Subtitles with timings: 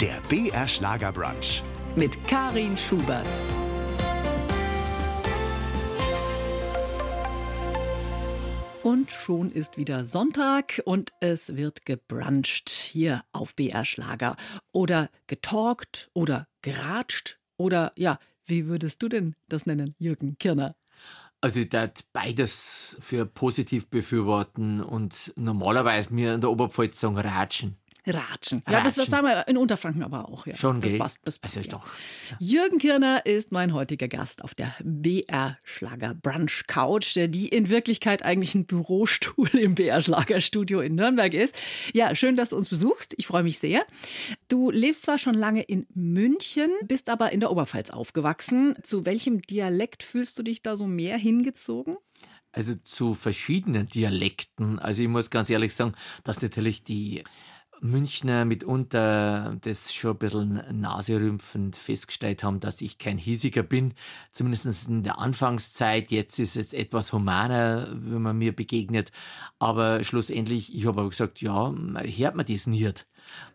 [0.00, 1.62] Der BR Schlagerbrunch.
[1.96, 3.42] mit Karin Schubert.
[8.82, 14.36] Und schon ist wieder Sonntag und es wird gebruncht hier auf BR Schlager.
[14.72, 20.74] Oder getalkt oder geratscht oder ja, wie würdest du denn das nennen, Jürgen Kirner?
[21.40, 27.76] Also ich darf beides für positiv befürworten und normalerweise mir in der Oberpfalz sagen Ratschen.
[28.06, 28.62] Ratschen.
[28.68, 30.46] Ja, das was sagen wir in Unterfranken aber auch.
[30.46, 30.56] Ja.
[30.56, 31.20] Schon, das passt.
[31.24, 31.78] Das Also passt ja.
[31.78, 31.88] doch.
[32.38, 38.24] Jürgen Kirner ist mein heutiger Gast auf der BR Schlager Brunch Couch, die in Wirklichkeit
[38.24, 41.56] eigentlich ein Bürostuhl im BR Schlager Studio in Nürnberg ist.
[41.92, 43.14] Ja, schön, dass du uns besuchst.
[43.18, 43.84] Ich freue mich sehr.
[44.48, 48.74] Du lebst zwar schon lange in München, bist aber in der Oberpfalz aufgewachsen.
[48.82, 51.96] Zu welchem Dialekt fühlst du dich da so mehr hingezogen?
[52.52, 54.78] Also zu verschiedenen Dialekten.
[54.78, 57.24] Also ich muss ganz ehrlich sagen, dass natürlich die
[57.82, 63.94] Münchner mitunter das schon ein bisschen naserümpfend festgestellt haben, dass ich kein Hiesiger bin.
[64.30, 66.12] Zumindest in der Anfangszeit.
[66.12, 69.10] Jetzt ist es etwas humaner, wenn man mir begegnet.
[69.58, 73.06] Aber schlussendlich, ich habe aber gesagt, ja, hört man das nicht.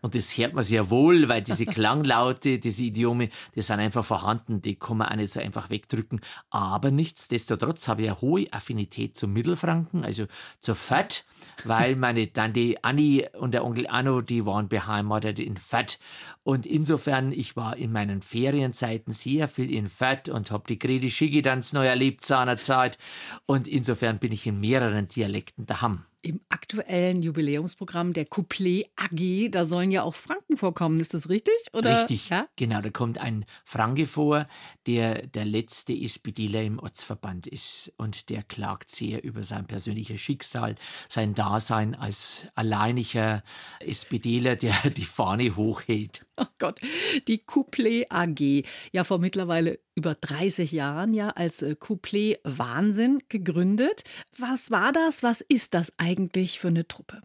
[0.02, 4.60] Und das hört man sehr wohl, weil diese Klanglaute, diese Idiome, die sind einfach vorhanden,
[4.60, 6.20] die kann man auch nicht so einfach wegdrücken.
[6.50, 10.26] Aber nichtsdestotrotz habe ich eine hohe Affinität zum Mittelfranken, also
[10.60, 11.24] zur Fett,
[11.64, 15.98] weil meine Tante Anni und der Onkel Anno, die waren beheimatet in Fett.
[16.44, 21.10] Und insofern, ich war in meinen Ferienzeiten sehr viel in Fett und habe die Grete
[21.10, 22.98] Schicki ganz neu erlebt zu einer Zeit.
[23.46, 26.04] Und insofern bin ich in mehreren Dialekten daheim.
[26.20, 30.98] Im aktuellen Jubiläumsprogramm der Couplet AG, da sollen ja auch Franken vorkommen.
[30.98, 31.54] Ist das richtig?
[31.72, 31.98] Oder?
[32.00, 32.48] Richtig, Ja?
[32.56, 32.80] genau.
[32.80, 34.48] Da kommt ein Franke vor,
[34.86, 40.74] der der letzte SPDler im Ortsverband ist und der klagt sehr über sein persönliches Schicksal,
[41.08, 43.44] sein Dasein als alleiniger
[43.78, 46.26] SPDler, der die Fahne hochhält.
[46.36, 46.80] Oh Gott,
[47.26, 54.04] die Couplet AG, ja vor mittlerweile über 30 Jahren ja als äh, Couplet Wahnsinn gegründet.
[54.38, 55.24] Was war das?
[55.24, 57.20] Was ist das eigentlich für eine Truppe?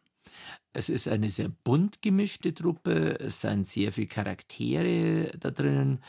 [0.73, 5.99] Es ist eine sehr bunt gemischte Truppe, es sind sehr viele Charaktere da drinnen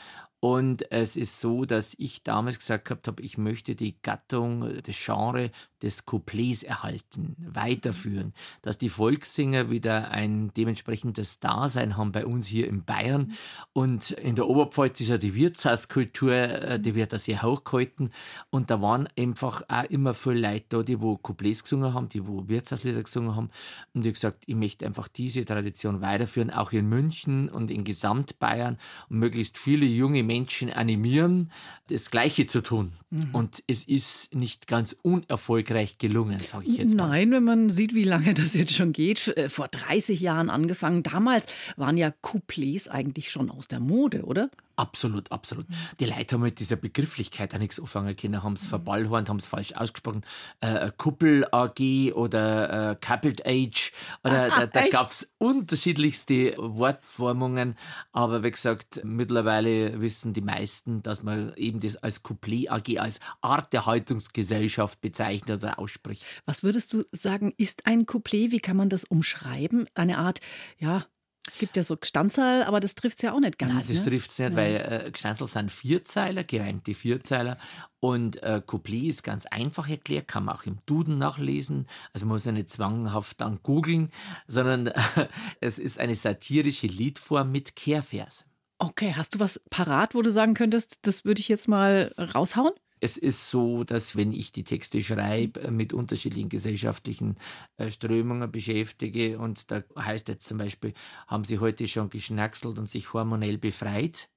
[0.45, 4.95] und es ist so, dass ich damals gesagt gehabt habe, ich möchte die Gattung, das
[4.95, 5.49] Genre
[5.81, 12.67] des Couplets erhalten, weiterführen, dass die Volkssänger wieder ein dementsprechendes Dasein haben bei uns hier
[12.67, 13.33] in Bayern.
[13.73, 18.11] Und in der Oberpfalz ist ja die Wirtshauskultur, äh, die wird da sehr hochgehalten.
[18.51, 22.27] Und da waren einfach auch immer viele Leute da, die wo Couplets gesungen haben, die
[22.27, 23.49] wo Wirtshauslieder gesungen haben.
[23.93, 27.83] Und ich habe gesagt, ich möchte einfach diese Tradition weiterführen, auch in München und in
[27.83, 28.77] Gesamtbayern.
[29.09, 30.34] Und möglichst viele junge Menschen
[30.73, 31.51] animieren,
[31.89, 32.93] das Gleiche zu tun.
[33.31, 37.07] Und es ist nicht ganz unerfolgreich gelungen, sage ich jetzt mal.
[37.07, 39.27] Nein, wenn man sieht, wie lange das jetzt schon geht.
[39.37, 41.01] Äh, Vor 30 Jahren angefangen.
[41.01, 41.45] Damals
[41.77, 44.49] waren ja Couplets eigentlich schon aus der Mode, oder?
[44.77, 45.65] Absolut, absolut.
[45.99, 49.47] Die Leute haben mit dieser Begrifflichkeit auch nichts anfangen können, haben es verballhornt, haben es
[49.47, 50.21] falsch ausgesprochen.
[50.59, 53.93] Äh, Kuppel AG oder äh, Coupled Age.
[54.23, 54.91] Oder da, da echt?
[54.91, 57.75] gab es unterschiedlichste Wortformungen.
[58.11, 63.19] Aber wie gesagt, mittlerweile wissen die meisten, dass man eben das als Couplet AG, als
[63.41, 66.25] Arterhaltungsgesellschaft bezeichnet oder ausspricht.
[66.45, 68.51] Was würdest du sagen, ist ein Couplet?
[68.51, 69.87] Wie kann man das umschreiben?
[69.93, 70.41] Eine Art,
[70.77, 71.05] ja,
[71.47, 73.71] es gibt ja so Stanzerl, aber das trifft es ja auch nicht ganz.
[73.71, 74.09] Nein, das ne?
[74.09, 77.57] trifft es nicht, weil äh, Gstanzl sind Vierzeiler, gereimte Vierzeiler.
[77.99, 81.87] Und äh, Couplet ist ganz einfach erklärt, kann man auch im Duden nachlesen.
[82.13, 84.09] Also man muss ja nicht zwanghaft dann googeln,
[84.47, 84.91] sondern
[85.61, 88.47] es ist eine satirische Liedform mit Kehrversen.
[88.79, 92.73] Okay, hast du was parat, wo du sagen könntest, das würde ich jetzt mal raushauen?
[92.99, 97.35] Es ist so, dass wenn ich die Texte schreibe, äh, mit unterschiedlichen gesellschaftlichen
[97.77, 100.93] äh, Strömungen beschäftige und da heißt jetzt zum Beispiel,
[101.27, 104.29] haben Sie heute schon geschnackselt und sich hormonell befreit?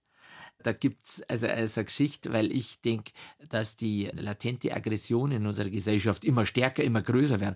[0.64, 3.12] Da gibt's also, also eine Geschichte, weil ich denke,
[3.48, 7.54] dass die latente Aggression in unserer Gesellschaft immer stärker, immer größer werden.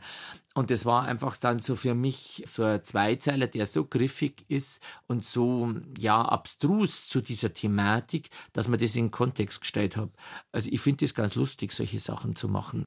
[0.55, 4.81] Und das war einfach dann so für mich so ein Zweizeiler, der so griffig ist
[5.09, 10.11] und so ja abstrus zu dieser Thematik, dass man das in Kontext gestellt hat.
[10.53, 12.85] Also ich finde es ganz lustig, solche Sachen zu machen.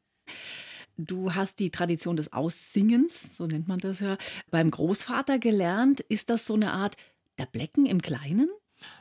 [0.98, 4.18] Du hast die Tradition des Aussingens, so nennt man das ja,
[4.50, 6.00] beim Großvater gelernt.
[6.00, 6.96] Ist das so eine Art
[7.38, 8.50] der Blecken im Kleinen?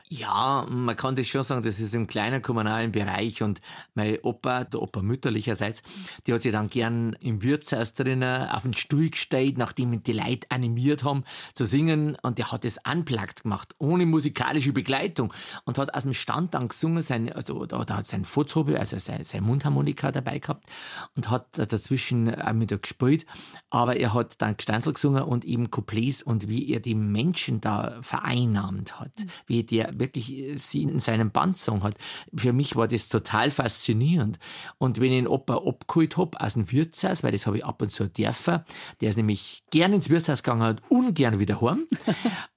[0.09, 3.59] Ja, man kann das schon sagen, das ist im kleinen kommunalen Bereich und
[3.95, 5.81] mein Opa, der Opa mütterlicherseits,
[6.27, 10.45] die hat sich dann gern im Wirtshaus drinnen auf den Stuhl gestellt, nachdem die Leute
[10.51, 11.23] animiert haben
[11.55, 16.13] zu singen und der hat das unplugged gemacht, ohne musikalische Begleitung und hat aus dem
[16.13, 20.67] Stand dann gesungen, sein, also da, hat sein Furzhobel, also sein, sein Mundharmonika dabei gehabt
[21.15, 23.25] und hat dazwischen auch wieder gespielt,
[23.71, 27.97] aber er hat dann Gestanzel gesungen und eben Couplets und wie er die Menschen da
[28.01, 31.95] vereinnahmt hat, wie der wirklich äh, sie in seinem Bandsong hat.
[32.35, 34.39] Für mich war das total faszinierend.
[34.77, 37.81] Und wenn ich einen Opa abgeholt habe aus dem Wirtshaus, weil das habe ich ab
[37.81, 38.59] und zu dürfen,
[39.01, 41.87] der ist nämlich gern ins Wirtshaus gegangen und ungern wieder heim.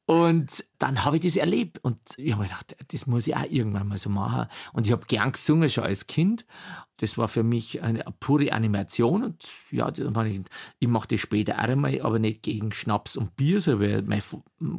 [0.08, 3.88] Und dann habe ich das erlebt und ich habe gedacht, das muss ich auch irgendwann
[3.88, 4.48] mal so machen.
[4.72, 6.46] Und ich habe gern gesungen schon als Kind.
[6.96, 10.40] Das war für mich eine pure Animation und ja, ich,
[10.78, 14.22] ich mache das später auch einmal, aber nicht gegen Schnaps und Bier, so wie mein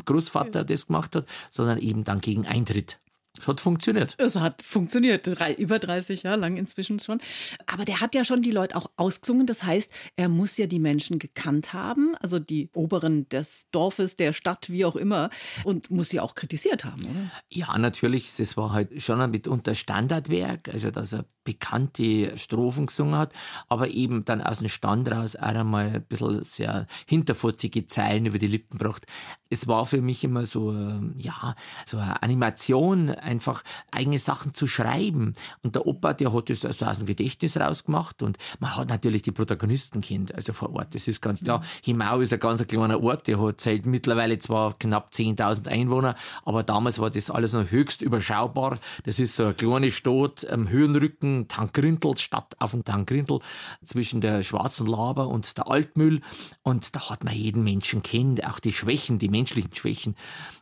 [0.04, 3.00] Großvater das gemacht hat, sondern eben dann gegen Eintritt.
[3.38, 4.16] Es hat funktioniert.
[4.18, 7.20] Es hat funktioniert, drei, über 30 Jahre lang inzwischen schon.
[7.68, 9.46] Aber der hat ja schon die Leute auch ausgesungen.
[9.46, 14.34] Das heißt, er muss ja die Menschen gekannt haben, also die Oberen des Dorfes, der
[14.34, 15.30] Stadt, wie auch immer,
[15.64, 17.32] und muss sie auch kritisiert haben, oder?
[17.50, 18.36] Ja, natürlich.
[18.38, 23.34] Das war halt schon mitunter Standardwerk, also dass er bekannte Strophen gesungen hat,
[23.68, 28.38] aber eben dann aus dem Stand raus auch einmal ein bisschen sehr hinterfutzige Zeilen über
[28.38, 29.06] die Lippen gebracht.
[29.50, 30.74] Es war für mich immer so,
[31.18, 31.56] ja,
[31.86, 35.34] so eine Animation, einfach eigene Sachen zu schreiben.
[35.64, 39.22] Und der Opa, der hat das also aus dem Gedächtnis rausgemacht und man hat natürlich
[39.22, 40.96] die Protagonisten kennt, also vor Ort.
[40.96, 41.60] Das ist ganz klar.
[41.60, 41.64] Mhm.
[41.84, 46.64] Himau ist ein ganz kleiner Ort, der hat zählt mittlerweile zwar knapp 10.000 Einwohner, aber
[46.64, 48.78] damals war das alles noch höchst überschaubar.
[49.06, 53.40] Das ist so eine kleine Stadt am Höhenrücken, Tankrintel, Stadt auf dem Tankrintel,
[53.86, 56.22] zwischen der Schwarzen Laber und der Altmühl.
[56.64, 60.16] Und da hat man jeden Menschen kennt, auch die Schwächen, die menschlichen Schwächen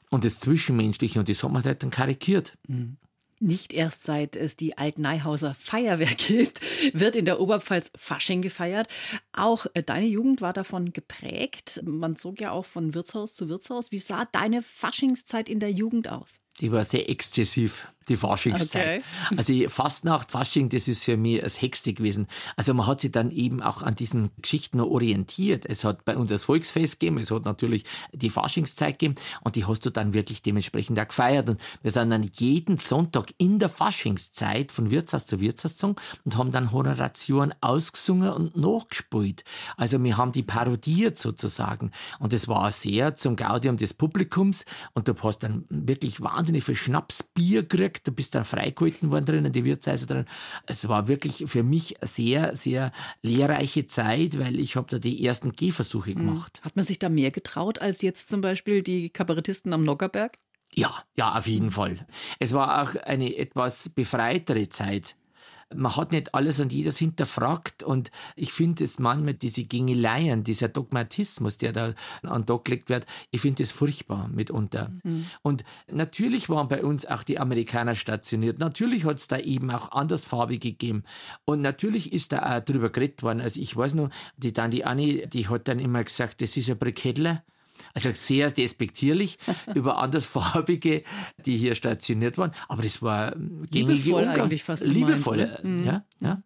[0.09, 2.57] und das Zwischenmenschliche und hat man halt dann karikiert.
[2.67, 2.97] Mhm.
[3.39, 6.61] Nicht erst seit es die Altneihauser Feuerwehr gibt,
[6.93, 8.87] wird in der Oberpfalz Fasching gefeiert.
[9.31, 11.81] Auch äh, deine Jugend war davon geprägt.
[11.83, 13.91] Man zog ja auch von Wirtshaus zu Wirtshaus.
[13.91, 16.39] Wie sah deine Faschingszeit in der Jugend aus?
[16.59, 19.03] Die war sehr exzessiv die Faschingszeit.
[19.31, 19.37] Okay.
[19.37, 22.27] Also Fastnacht, Fasching, das ist für mich das Hexte gewesen.
[22.55, 25.65] Also man hat sich dann eben auch an diesen Geschichten orientiert.
[25.65, 27.83] Es hat bei uns das Volksfest gegeben, es hat natürlich
[28.13, 31.49] die Faschingszeit gegeben und die hast du dann wirklich dementsprechend auch gefeiert.
[31.49, 36.37] Und wir sind dann jeden Sonntag in der Faschingszeit von Wirtshaus zu Wirtshaus gezogen und
[36.37, 39.43] haben dann Honorationen ausgesungen und nachgespielt.
[39.75, 41.91] Also wir haben die parodiert sozusagen.
[42.19, 46.75] Und es war sehr zum Gaudium des Publikums und du hast dann wirklich wahnsinnig viel
[46.75, 50.25] Schnapsbier gekriegt du bist dann freigehalten worden drinnen, die Wirtshäuser drin.
[50.65, 52.91] Es war wirklich für mich sehr, sehr
[53.21, 56.15] lehrreiche Zeit, weil ich habe da die ersten Gehversuche mhm.
[56.15, 56.61] gemacht.
[56.63, 60.37] Hat man sich da mehr getraut als jetzt zum Beispiel die Kabarettisten am Nockerberg?
[60.73, 62.05] Ja, ja, auf jeden Fall.
[62.39, 65.15] Es war auch eine etwas befreitere Zeit
[65.75, 70.69] man hat nicht alles und jedes hinterfragt und ich finde es manchmal diese Gängeleien, dieser
[70.69, 71.93] Dogmatismus, der da
[72.23, 74.91] an Tag gelegt wird, ich finde es furchtbar mitunter.
[75.03, 75.25] Mhm.
[75.41, 78.59] Und natürlich waren bei uns auch die Amerikaner stationiert.
[78.59, 81.03] Natürlich hat es da eben auch andersfarbige gegeben.
[81.45, 83.41] Und natürlich ist da auch drüber geredet worden.
[83.41, 86.69] Also ich weiß noch, die dann die Annie, die hat dann immer gesagt, das ist
[86.69, 87.43] ein Brikettler.
[87.93, 89.37] Also sehr despektierlich
[89.75, 91.03] über andersfarbige,
[91.45, 92.51] die hier stationiert waren.
[92.67, 93.35] Aber das war
[93.71, 94.41] gängige Liebevoll Umgang.
[94.41, 95.85] eigentlich fast Liebevoll, gemeint, ne?
[95.85, 96.43] ja, ja.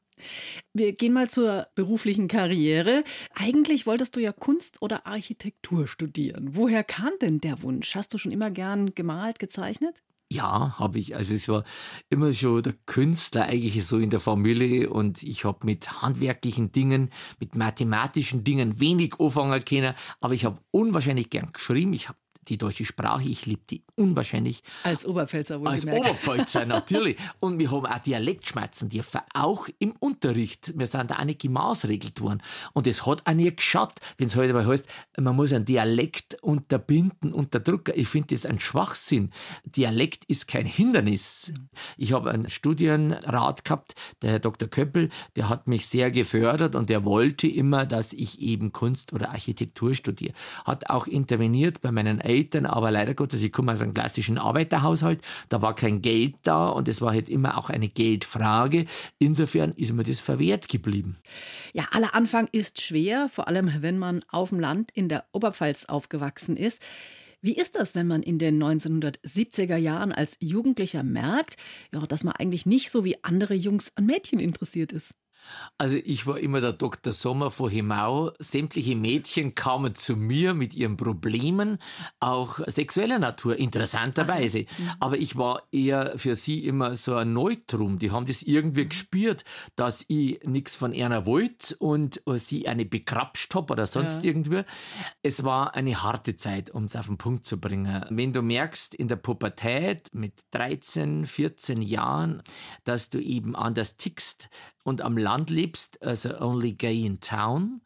[0.74, 3.04] Wir gehen mal zur beruflichen Karriere.
[3.34, 6.56] Eigentlich wolltest du ja Kunst oder Architektur studieren.
[6.56, 7.96] Woher kam denn der Wunsch?
[7.96, 10.04] Hast du schon immer gern gemalt, gezeichnet?
[10.32, 11.14] Ja, habe ich.
[11.14, 11.66] Also es war
[12.10, 17.10] immer schon der Künstler eigentlich so in der Familie und ich habe mit handwerklichen Dingen,
[17.42, 21.92] mit mathematischen Dingen wenig anfangen können, aber ich habe unwahrscheinlich gern geschrieben.
[21.92, 22.18] Ich habe
[22.48, 24.64] die deutsche Sprache, ich liebe die unwahrscheinlich.
[24.84, 27.18] Als Oberpfälzer wohl Als Oberpfälzer natürlich.
[27.40, 30.74] Und wir haben auch Dialektschmerzen dürfen, auch im Unterricht.
[30.76, 32.42] Wir sind da auch nicht gemaßregelt worden.
[32.74, 34.86] Und es hat auch nie geschaut, wenn es heute halt heißt,
[35.20, 37.94] man muss einen Dialekt unterbinden, unterdrücken.
[37.96, 39.32] Ich finde das ein Schwachsinn.
[39.66, 41.54] Dialekt ist kein Hindernis.
[41.98, 44.68] Ich habe einen Studienrat gehabt, der Herr Dr.
[44.68, 49.30] Köppel, der hat mich sehr gefördert und der wollte immer, dass ich eben Kunst oder
[49.30, 50.34] Architektur studiere.
[50.66, 55.20] Hat auch interveniert bei meinen Eltern, aber leider Gottes, ich komme aus einem klassischen Arbeiterhaushalt,
[55.50, 58.86] da war kein Geld da und es war halt immer auch eine Geldfrage.
[59.20, 61.18] Insofern ist mir das verwehrt geblieben.
[61.74, 65.86] Ja, aller Anfang ist schwer, vor allem wenn man auf dem Land in der Oberpfalz
[65.86, 66.82] aufgewachsen ist.
[67.42, 71.58] Wie ist das, wenn man in den 1970er Jahren als Jugendlicher merkt,
[71.92, 75.16] ja, dass man eigentlich nicht so wie andere Jungs an Mädchen interessiert ist?
[75.78, 77.12] Also ich war immer der Dr.
[77.12, 78.32] Sommer von Himau.
[78.40, 81.80] Sämtliche Mädchen kamen zu mir mit ihren Problemen,
[82.20, 84.60] auch sexueller Natur, interessanterweise.
[84.60, 84.92] Mhm.
[85.00, 88.00] Aber ich war eher für sie immer so ein Neutrum.
[88.00, 88.90] Die haben das irgendwie mhm.
[88.90, 89.44] gespürt,
[89.76, 94.30] dass ich nichts von einer wollte und sie eine bekrapscht habe oder sonst ja.
[94.30, 94.62] irgendwie.
[95.24, 98.06] Es war eine harte Zeit, um es auf den Punkt zu bringen.
[98.10, 102.44] Wenn du merkst, in der Pubertät mit 13, 14 Jahren,
[102.84, 104.50] dass du eben anders tickst,
[104.84, 107.82] und am Land lebst, also only gay in town,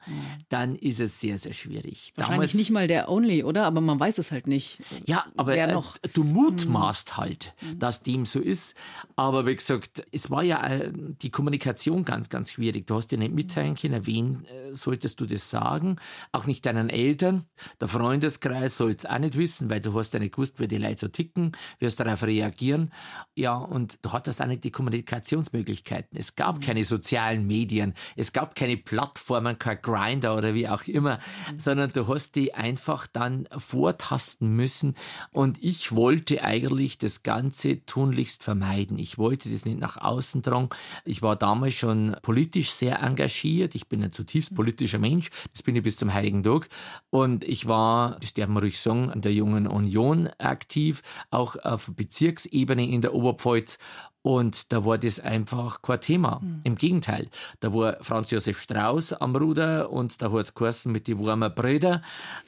[0.49, 2.13] dann ist es sehr, sehr schwierig.
[2.15, 3.65] Wahrscheinlich Damals, nicht mal der only, oder?
[3.65, 4.81] Aber man weiß es halt nicht.
[5.05, 5.81] Ja, aber äh,
[6.13, 7.17] du mutmaßt mhm.
[7.17, 7.79] halt, mhm.
[7.79, 8.75] dass dem so ist.
[9.15, 12.87] Aber wie gesagt, es war ja äh, die Kommunikation ganz, ganz schwierig.
[12.87, 15.97] Du hast dir nicht mitteilen können, wen äh, solltest du das sagen?
[16.31, 17.45] Auch nicht deinen Eltern.
[17.81, 20.77] Der Freundeskreis soll es auch nicht wissen, weil du hast ja nicht gewusst, wie die
[20.77, 22.91] Leute so ticken, wirst darauf reagieren.
[23.35, 26.17] Ja, und du hattest auch nicht die Kommunikationsmöglichkeiten.
[26.17, 27.93] Es gab keine sozialen Medien.
[28.15, 31.17] Es gab keine Plattformen, kein Grinder oder wie auch immer,
[31.51, 31.59] mhm.
[31.59, 34.95] sondern du hast die einfach dann vortasten müssen.
[35.31, 38.97] Und ich wollte eigentlich das Ganze tunlichst vermeiden.
[38.97, 40.69] Ich wollte das nicht nach außen tragen.
[41.03, 43.75] Ich war damals schon politisch sehr engagiert.
[43.75, 44.55] Ich bin ein zutiefst mhm.
[44.55, 45.29] politischer Mensch.
[45.51, 46.67] Das bin ich bis zum Heiligen Tag.
[47.09, 51.91] Und ich war, das darf man ruhig sagen, an der Jungen Union aktiv, auch auf
[51.95, 53.77] Bezirksebene in der Oberpfalz.
[54.25, 56.39] Und da war das einfach kein Thema.
[56.41, 56.61] Mhm.
[56.63, 57.29] Im Gegenteil,
[57.59, 61.53] da war Franz Josef Strauß am Ruder und da hat es geheißen mit die warmen
[61.53, 62.01] Brüder.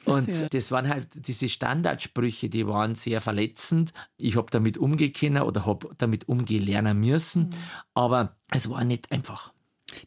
[0.04, 0.48] Und ja.
[0.48, 3.92] das waren halt diese Standardsprüche, die waren sehr verletzend.
[4.16, 7.42] Ich habe damit umgehen oder habe damit umgelernen müssen.
[7.42, 7.50] Mhm.
[7.94, 9.52] Aber es war nicht einfach.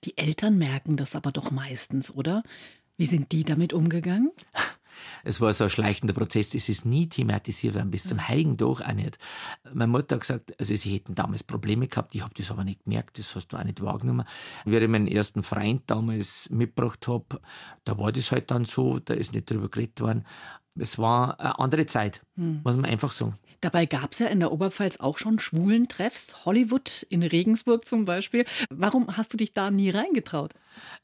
[0.04, 2.44] Die Eltern merken das aber doch meistens, oder?
[2.98, 4.34] Wie sind die damit umgegangen?
[5.24, 8.82] Es war so ein schleichender Prozess, es ist nie thematisiert worden, bis zum Heiligen Tag
[8.82, 9.18] auch nicht.
[9.74, 12.84] Meine Mutter hat gesagt, also sie hätten damals Probleme gehabt, ich habe das aber nicht
[12.84, 14.26] gemerkt, das hast du auch nicht wahrgenommen.
[14.66, 17.42] Wie ich meinen ersten Freund damals mitgebracht habe,
[17.84, 20.26] da war das halt dann so, da ist nicht drüber geredet worden.
[20.78, 22.62] Es war eine andere Zeit, hm.
[22.64, 23.38] muss man einfach sagen.
[23.62, 28.46] Dabei gab es ja in der Oberpfalz auch schon Schwulentreffs, Hollywood in Regensburg zum Beispiel.
[28.72, 30.56] Warum hast du dich da nie reingetraut?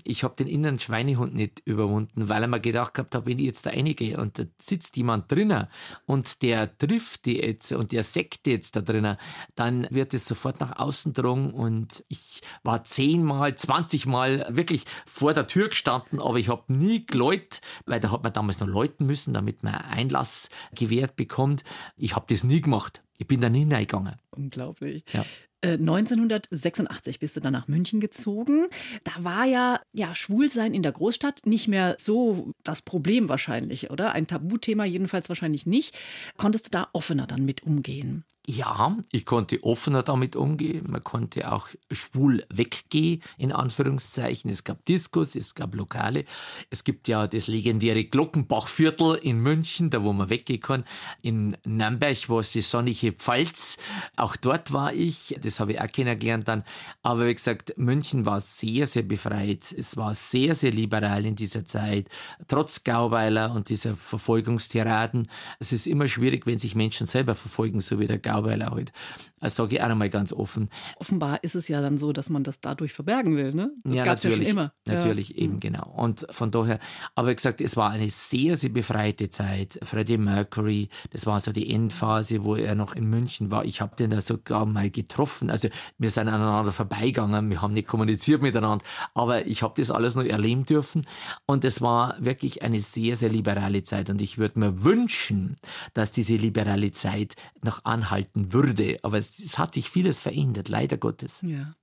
[0.03, 3.45] Ich habe den inneren Schweinehund nicht überwunden, weil ich mir gedacht gehabt habe, wenn ich
[3.45, 5.67] jetzt da reingehe und da sitzt jemand drinnen
[6.05, 9.17] und der trifft die jetzt und der sekte jetzt da drinnen,
[9.55, 15.47] dann wird es sofort nach außen drungen und ich war zehnmal, zwanzigmal wirklich vor der
[15.47, 19.33] Tür gestanden, aber ich habe nie geläut, weil da hat man damals noch läuten müssen,
[19.33, 21.63] damit man Einlass gewährt bekommt.
[21.97, 23.01] Ich habe das nie gemacht.
[23.17, 24.15] Ich bin da nie reingegangen.
[24.31, 25.03] Unglaublich.
[25.11, 25.25] Ja.
[25.63, 28.67] 1986 äh, bist du dann nach München gezogen.
[29.03, 34.11] Da war ja, ja Schwulsein in der Großstadt nicht mehr so das Problem wahrscheinlich, oder?
[34.13, 35.97] Ein Tabuthema jedenfalls wahrscheinlich nicht.
[36.37, 38.23] Konntest du da offener dann mit umgehen?
[38.49, 40.85] Ja, ich konnte offener damit umgehen.
[40.89, 44.49] Man konnte auch schwul weggehen, in Anführungszeichen.
[44.49, 46.23] Es gab Diskos, es gab Lokale.
[46.69, 50.85] Es gibt ja das legendäre Glockenbachviertel in München, da wo man weggehen kann.
[51.21, 53.79] In Nürnberg war es die sonnige Pfalz.
[54.15, 55.37] Auch dort war ich.
[55.41, 56.63] Das habe ich auch kennengelernt dann.
[57.03, 59.75] Aber wie gesagt, München war sehr, sehr befreit.
[59.77, 62.07] Es war sehr, sehr liberal in dieser Zeit.
[62.47, 65.27] Trotz Gauweiler und dieser Verfolgungstiraden.
[65.59, 68.91] Es ist immer schwierig, wenn sich Menschen selber verfolgen, so wie der Gauweiler glaube
[69.39, 70.69] Das sage ich auch einmal ganz offen.
[70.97, 73.71] Offenbar ist es ja dann so, dass man das dadurch verbergen will, ne?
[73.83, 74.47] Das ja, gab's natürlich.
[74.47, 74.73] Ja schon immer.
[74.85, 75.37] Natürlich, ja.
[75.37, 75.59] eben mhm.
[75.59, 75.93] genau.
[75.95, 76.79] Und von daher,
[77.15, 79.79] aber wie gesagt, es war eine sehr, sehr befreite Zeit.
[79.83, 83.65] Freddie Mercury, das war so die Endphase, wo er noch in München war.
[83.65, 85.49] Ich habe den da sogar mal getroffen.
[85.49, 90.15] Also wir sind aneinander vorbeigegangen, wir haben nicht kommuniziert miteinander, aber ich habe das alles
[90.15, 91.05] noch erleben dürfen.
[91.45, 94.09] Und es war wirklich eine sehr, sehr liberale Zeit.
[94.09, 95.55] Und ich würde mir wünschen,
[95.93, 98.97] dass diese liberale Zeit noch anhalten halten würde.
[99.03, 101.41] Aber es, es hat sich vieles verändert, leider Gottes.
[101.45, 101.75] Ja.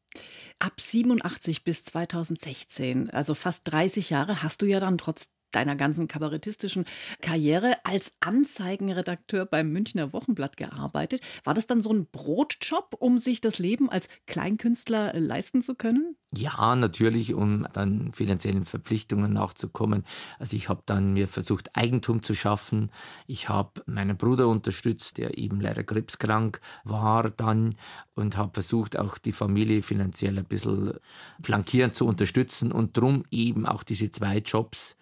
[0.59, 6.09] Ab 87 bis 2016, also fast 30 Jahre, hast du ja dann trotz deiner ganzen
[6.09, 6.85] kabarettistischen
[7.21, 11.23] Karriere als Anzeigenredakteur beim Münchner Wochenblatt gearbeitet.
[11.45, 16.17] War das dann so ein Brotjob, um sich das Leben als Kleinkünstler leisten zu können?
[16.37, 20.05] Ja, natürlich, um dann finanziellen Verpflichtungen nachzukommen.
[20.39, 22.91] Also ich habe dann mir versucht, Eigentum zu schaffen.
[23.27, 27.77] Ich habe meinen Bruder unterstützt, der eben leider krebskrank war dann
[28.15, 30.95] und habe versucht, auch die Familie finanziell ein bisschen
[31.43, 34.97] flankierend zu unterstützen und drum eben auch diese zwei Jobs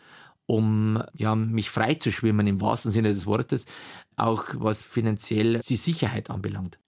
[0.47, 3.67] um ja, mich frei zu schwimmen im wahrsten Sinne des Wortes,
[4.17, 6.79] auch was finanziell die Sicherheit anbelangt.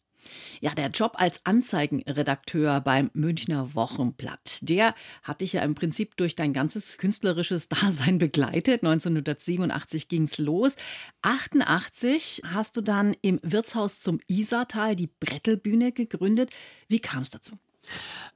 [0.60, 6.34] Ja, der Job als Anzeigenredakteur beim Münchner Wochenblatt, der hat dich ja im Prinzip durch
[6.34, 8.82] dein ganzes künstlerisches Dasein begleitet.
[8.82, 10.76] 1987 ging es los.
[11.22, 16.50] 88 hast du dann im Wirtshaus zum Isartal die Brettelbühne gegründet.
[16.88, 17.58] Wie kam es dazu?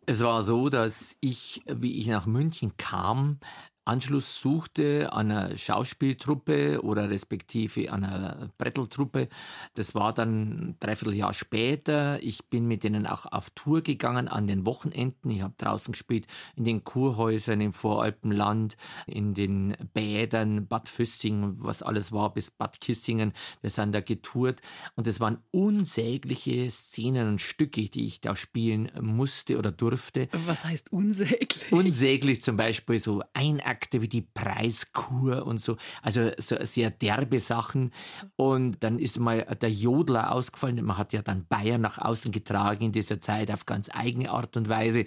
[0.04, 3.38] Es war so, dass ich, wie ich nach München kam,
[3.88, 9.28] Anschluss suchte an einer Schauspieltruppe oder respektive an einer Bretteltruppe.
[9.74, 12.22] Das war dann ein Dreivierteljahr später.
[12.22, 15.30] Ich bin mit denen auch auf Tour gegangen an den Wochenenden.
[15.30, 18.76] Ich habe draußen gespielt in den Kurhäusern im Voralpenland,
[19.06, 23.32] in den Bädern, Bad Füssing, was alles war, bis Bad Kissingen.
[23.62, 24.60] Wir sind da getourt
[24.96, 30.28] und es waren unsägliche Szenen und Stücke, die ich da spielen musste oder durfte.
[30.46, 31.72] Was heißt unsäglich?
[31.72, 35.76] Unsäglich zum Beispiel so ein Akte wie die Preiskur und so.
[36.02, 37.92] Also so sehr derbe Sachen.
[38.34, 40.84] Und dann ist mal der Jodler ausgefallen.
[40.84, 44.56] Man hat ja dann Bayern nach außen getragen in dieser Zeit auf ganz eigene Art
[44.56, 45.04] und Weise.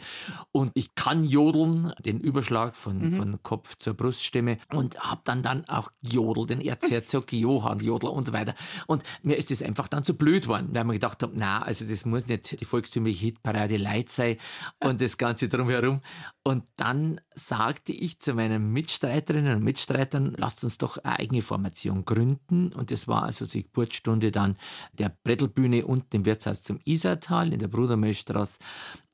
[0.54, 3.14] Und ich kann jodeln, den Überschlag von, mhm.
[3.14, 8.26] von Kopf zur Bruststimme und habe dann dann auch jodelt, den Erzherzog Johann Jodler und
[8.26, 8.56] so weiter.
[8.88, 11.84] Und mir ist das einfach dann zu blöd geworden, weil man gedacht hat, na, also
[11.84, 14.38] das muss nicht die volkstümliche Hitparade Leid sein
[14.80, 16.00] und das Ganze drumherum.
[16.44, 22.06] Und dann sagte ich zu meinen Mitstreiterinnen und Mitstreitern, lasst uns doch eine eigene Formation
[22.06, 22.72] gründen.
[22.74, 24.58] Und das war also die Geburtsstunde dann
[24.94, 28.60] der Brettelbühne unten im Wirtshaus zum Isartal in der Brudermilchstraße.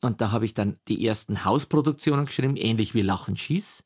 [0.02, 3.84] Und da habe ich dann die ersten Hausproduktionen geschrieben, ähnlich wie Lachen Schieß.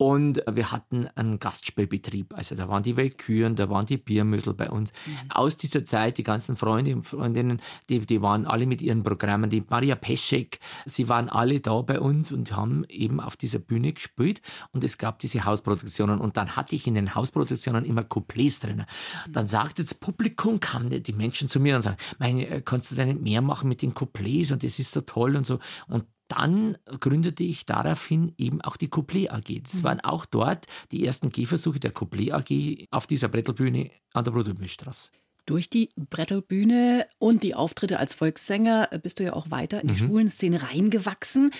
[0.00, 2.32] Und wir hatten einen Gastspielbetrieb.
[2.34, 4.94] Also da waren die Weltkühen, da waren die Biermüssel bei uns.
[5.04, 5.30] Mhm.
[5.30, 9.50] Aus dieser Zeit, die ganzen Freunde und Freundinnen, die, die waren alle mit ihren Programmen.
[9.50, 13.92] Die Maria Peschek, sie waren alle da bei uns und haben eben auf dieser Bühne
[13.92, 14.40] gespielt.
[14.72, 16.18] Und es gab diese Hausproduktionen.
[16.18, 18.86] Und dann hatte ich in den Hausproduktionen immer Couplets drin.
[19.26, 19.32] Mhm.
[19.32, 23.04] Dann sagte das Publikum, kamen die Menschen zu mir und sagten, meine, kannst du da
[23.04, 24.50] nicht mehr machen mit den Couplets?
[24.50, 25.58] Und das ist so toll und so.
[25.88, 29.62] Und dann gründete ich daraufhin eben auch die Couplet AG.
[29.62, 29.82] Das mhm.
[29.82, 35.10] waren auch dort die ersten Gehversuche der Couplet AG auf dieser Brettelbühne an der Brudermühlstraße.
[35.46, 39.94] Durch die Brettelbühne und die Auftritte als Volkssänger bist du ja auch weiter in die
[39.94, 39.98] mhm.
[39.98, 41.50] schwulen Szene reingewachsen.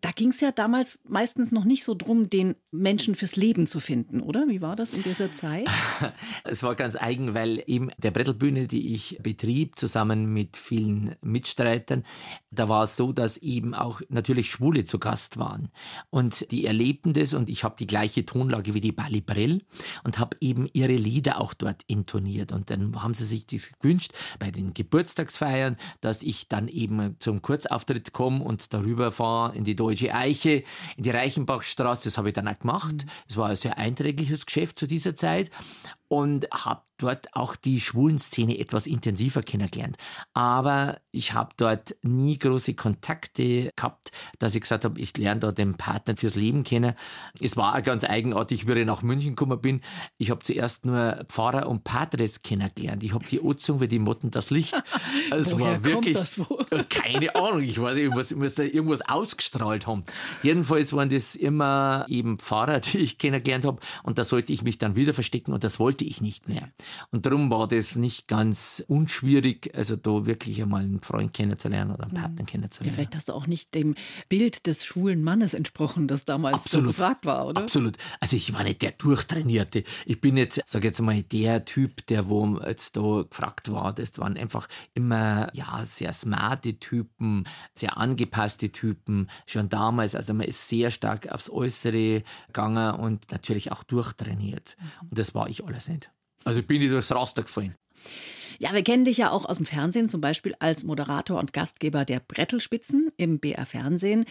[0.00, 3.80] Da ging es ja damals meistens noch nicht so drum, den Menschen fürs Leben zu
[3.80, 4.46] finden, oder?
[4.46, 5.68] Wie war das in dieser Zeit?
[6.44, 12.04] es war ganz eigen, weil eben der Brettelbühne, die ich betrieb, zusammen mit vielen Mitstreitern,
[12.50, 15.70] da war es so, dass eben auch natürlich Schwule zu Gast waren.
[16.10, 19.62] Und die erlebten das und ich habe die gleiche Tonlage wie die Bali Brell
[20.04, 22.52] und habe eben ihre Lieder auch dort intoniert.
[22.52, 27.42] Und dann haben sie sich das gewünscht bei den Geburtstagsfeiern, dass ich dann eben zum
[27.42, 30.64] Kurzauftritt komme und darüber fahre in die Deutsche Eiche,
[30.98, 32.10] in die Reichenbachstraße.
[32.10, 33.06] Das habe ich dann auch gemacht.
[33.26, 35.50] Es war ein sehr einträgliches Geschäft zu dieser Zeit
[36.08, 39.96] und habe dort auch die schwulen Szene etwas intensiver kennengelernt.
[40.34, 45.52] Aber ich habe dort nie große Kontakte gehabt, dass ich gesagt habe, ich lerne da
[45.52, 46.94] den Partner fürs Leben kennen.
[47.40, 49.80] Es war ganz eigenartig, wie ich nach München gekommen bin.
[50.18, 53.02] Ich habe zuerst nur Pfarrer und Patres kennengelernt.
[53.04, 54.74] Ich habe die Ozung wie die Motten das Licht.
[55.30, 56.40] Es Woher war wirklich das
[56.88, 57.62] keine Ahnung.
[57.62, 60.04] Ich weiß nicht, ich muss irgendwas ausgestrahlt haben.
[60.42, 63.78] Jedenfalls waren das immer eben Pfarrer, die ich kennengelernt habe.
[64.02, 66.70] Und da sollte ich mich dann wieder verstecken und das wollte ich nicht mehr.
[67.10, 72.04] Und darum war das nicht ganz unschwierig, also da wirklich einmal einen Freund kennenzulernen oder
[72.04, 72.16] einen mhm.
[72.16, 72.90] Partner kennenzulernen.
[72.90, 73.94] Ja, vielleicht hast du auch nicht dem
[74.28, 76.86] Bild des schwulen Mannes entsprochen, das damals Absolut.
[76.86, 77.62] so gefragt war, oder?
[77.62, 77.96] Absolut.
[78.20, 79.84] Also ich war nicht der Durchtrainierte.
[80.06, 83.92] Ich bin jetzt, sag jetzt mal, der Typ, der wo jetzt da gefragt war.
[83.92, 89.28] Das waren einfach immer, ja, sehr smarte Typen, sehr angepasste Typen.
[89.46, 94.76] Schon damals, also man ist sehr stark aufs Äußere gegangen und natürlich auch durchtrainiert.
[94.78, 95.08] Mhm.
[95.10, 96.10] Und das war ich alles nicht.
[96.44, 97.74] Also bin ich durchs Raster gefallen.
[98.58, 102.04] Ja, wir kennen dich ja auch aus dem Fernsehen, zum Beispiel als Moderator und Gastgeber
[102.04, 104.24] der Brettelspitzen im BR Fernsehen.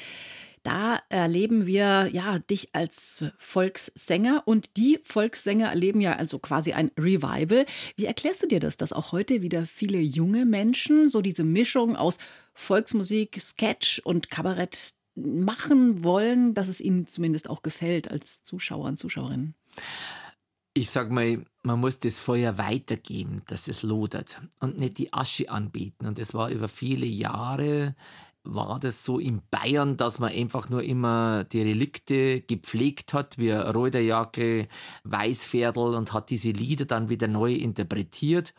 [0.63, 6.91] Da erleben wir ja dich als Volkssänger und die Volkssänger erleben ja also quasi ein
[6.99, 7.65] Revival.
[7.95, 11.95] Wie erklärst du dir das, dass auch heute wieder viele junge Menschen so diese Mischung
[11.95, 12.17] aus
[12.53, 18.99] Volksmusik, Sketch und Kabarett machen wollen, dass es ihnen zumindest auch gefällt als Zuschauer und
[18.99, 19.55] Zuschauerinnen?
[20.77, 25.49] Ich sag mal, man muss das Feuer weitergeben, dass es lodert und nicht die Asche
[25.49, 26.05] anbieten.
[26.05, 27.95] Und es war über viele Jahre
[28.49, 33.51] war das so in Bayern, dass man einfach nur immer die Relikte gepflegt hat, wie
[33.51, 34.69] Reuterjacke,
[35.03, 38.53] Weißpferdl und hat diese Lieder dann wieder neu interpretiert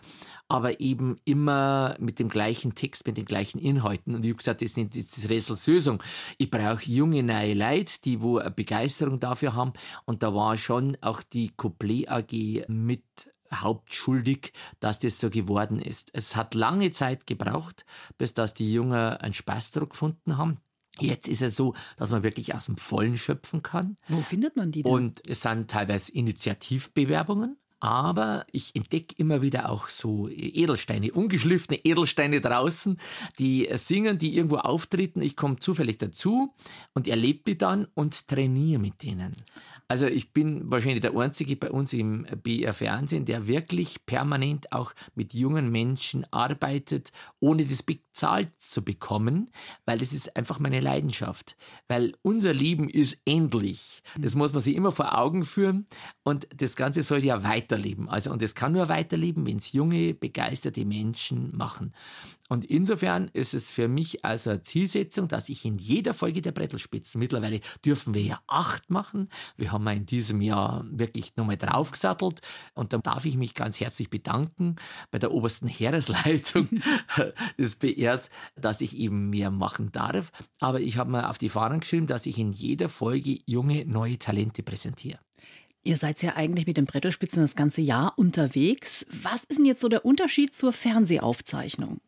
[0.48, 4.14] aber eben immer mit dem gleichen Text, mit den gleichen Inhalten.
[4.14, 6.02] Und ich habe gesagt, das ist nicht das Rätselslösung.
[6.38, 9.74] Ich brauche junge, neue Leute, die wo eine Begeisterung dafür haben.
[10.06, 13.04] Und da war schon auch die Couplet AG mit
[13.52, 16.11] hauptschuldig, dass das so geworden ist.
[16.12, 17.84] Es hat lange Zeit gebraucht,
[18.16, 20.58] bis dass die Jungen einen Spaß daran gefunden haben.
[21.00, 23.96] Jetzt ist es so, dass man wirklich aus dem Vollen schöpfen kann.
[24.08, 24.92] Wo findet man die denn?
[24.92, 32.40] Und es sind teilweise Initiativbewerbungen Aber ich entdecke immer wieder auch so Edelsteine, ungeschliffene Edelsteine
[32.40, 32.98] draußen,
[33.38, 35.22] die singen, die irgendwo auftreten.
[35.22, 36.52] Ich komme zufällig dazu
[36.94, 39.36] und erlebe die dann und trainiere mit denen.
[39.90, 44.92] Also ich bin wahrscheinlich der Einzige bei uns im BR Fernsehen, der wirklich permanent auch
[45.14, 49.51] mit jungen Menschen arbeitet, ohne das bezahlt zu bekommen,
[49.87, 51.57] weil das ist einfach meine Leidenschaft.
[51.88, 54.03] Weil unser Leben ist endlich.
[54.18, 55.87] Das muss man sich immer vor Augen führen
[56.22, 58.11] und das Ganze soll ja weiterleben.
[58.11, 61.94] Also und es kann nur weiterleben, wenn es junge, begeisterte Menschen machen.
[62.48, 66.53] Und insofern ist es für mich also eine Zielsetzung, dass ich in jeder Folge der
[66.53, 72.40] Brettelspitzen, mittlerweile dürfen wir ja acht machen, wir haben in diesem Jahr wirklich nochmal draufgesattelt
[72.74, 74.76] und da darf ich mich ganz herzlich bedanken
[75.10, 76.68] bei der obersten Heeresleitung
[77.58, 80.30] des BRs, dass ich eben mehr machen darf.
[80.60, 84.18] Aber ich habe mir auf die Fahnen geschrieben, dass ich in jeder Folge junge, neue
[84.18, 85.18] Talente präsentiere.
[85.84, 89.06] Ihr seid ja eigentlich mit den Brettelspitzen das ganze Jahr unterwegs.
[89.22, 92.00] Was ist denn jetzt so der Unterschied zur Fernsehaufzeichnung?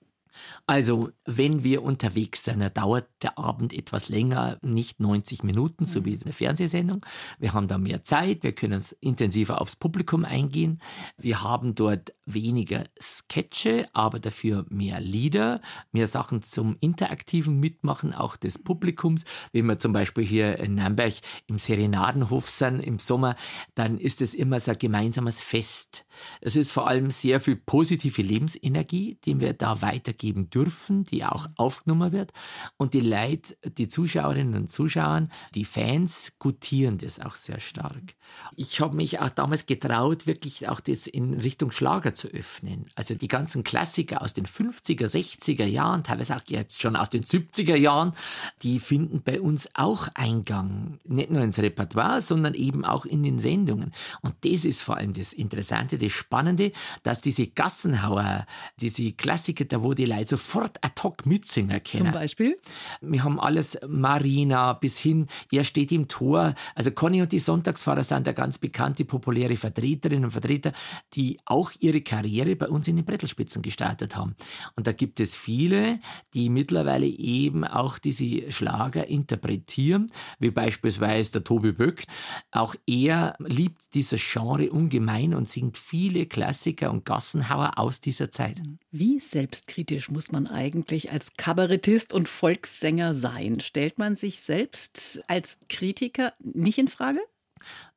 [0.67, 6.05] Also, wenn wir unterwegs sind, dann dauert der Abend etwas länger, nicht 90 Minuten, so
[6.05, 7.05] wie eine Fernsehsendung.
[7.39, 10.81] Wir haben da mehr Zeit, wir können intensiver aufs Publikum eingehen.
[11.19, 18.37] Wir haben dort weniger Sketche, aber dafür mehr Lieder, mehr Sachen zum interaktiven Mitmachen auch
[18.37, 19.25] des Publikums.
[19.53, 21.15] Wenn wir zum Beispiel hier in Nürnberg
[21.49, 23.35] im Serenadenhof sind im Sommer,
[23.75, 26.05] dann ist es immer so ein gemeinsames Fest.
[26.41, 31.47] Es ist vor allem sehr viel positive Lebensenergie, die wir da weitergeben dürfen, die auch
[31.57, 32.33] aufgenommen wird.
[32.77, 38.15] Und die Leute, die Zuschauerinnen und Zuschauer, die Fans gutieren das auch sehr stark.
[38.57, 42.87] Ich habe mich auch damals getraut, wirklich auch das in Richtung Schlager zu öffnen.
[42.95, 47.25] Also die ganzen Klassiker aus den 50er, 60er Jahren, teilweise auch jetzt schon aus den
[47.25, 48.15] 70er Jahren,
[48.63, 50.99] die finden bei uns auch Eingang.
[51.05, 53.93] Nicht nur ins Repertoire, sondern eben auch in den Sendungen.
[54.23, 58.47] Und das ist vor allem das Interessante, das Spannende, dass diese Gassenhauer,
[58.81, 62.05] diese Klassiker, da wo die Leute sofort ad hoc mitsingen können.
[62.05, 62.57] Zum Beispiel?
[63.01, 66.55] Wir haben alles Marina bis hin, er steht im Tor.
[66.75, 70.73] Also Conny und die Sonntagsfahrer sind da ganz bekannte, populäre Vertreterinnen und Vertreter,
[71.15, 74.35] die auch ihre Karriere bei uns in den Brettelspitzen gestartet haben.
[74.77, 76.01] Und da gibt es viele,
[76.35, 82.05] die mittlerweile eben auch diese Schlager interpretieren, wie beispielsweise der Tobi Böck.
[82.51, 88.61] Auch er liebt dieses Genre ungemein und singt viele Klassiker und Gassenhauer aus dieser Zeit.
[88.91, 93.61] Wie selbstkritisch muss man eigentlich als Kabarettist und Volkssänger sein?
[93.61, 97.21] Stellt man sich selbst als Kritiker nicht in Frage?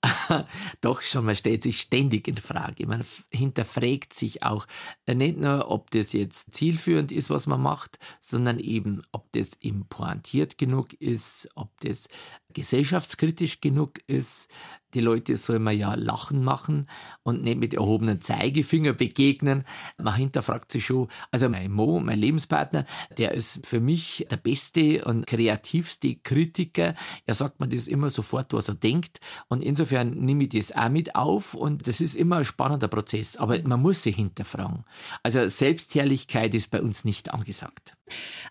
[0.81, 2.85] Doch schon, man stellt sich ständig in Frage.
[2.85, 4.67] Man hinterfragt sich auch
[5.05, 9.57] äh, nicht nur, ob das jetzt zielführend ist, was man macht, sondern eben, ob das
[9.89, 12.07] pointiert genug ist, ob das
[12.53, 14.49] gesellschaftskritisch genug ist.
[14.93, 16.87] Die Leute sollen man ja lachen machen
[17.23, 19.63] und nicht mit erhobenen Zeigefinger begegnen.
[19.97, 21.07] Man hinterfragt sich schon.
[21.31, 22.85] Also mein Mo, mein Lebenspartner,
[23.17, 26.95] der ist für mich der beste und kreativste Kritiker.
[27.25, 29.19] Er sagt mir das immer sofort, was er denkt.
[29.47, 33.37] Und insofern nehme ich das auch mit auf und das ist immer ein spannender Prozess.
[33.37, 34.85] Aber man muss sich hinterfragen.
[35.23, 37.95] Also Selbstherrlichkeit ist bei uns nicht angesagt.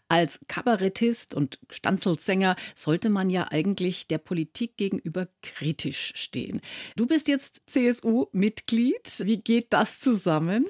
[0.09, 6.61] Als Kabarettist und Stanzelsänger sollte man ja eigentlich der Politik gegenüber kritisch stehen.
[6.97, 9.25] Du bist jetzt CSU-Mitglied.
[9.25, 10.67] Wie geht das zusammen?